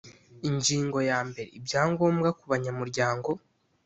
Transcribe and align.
ingingo 0.49 0.97
ya 1.09 1.19
mbere 1.29 1.49
ibyangombwa 1.57 2.29
kubanyamuryango 2.39 3.29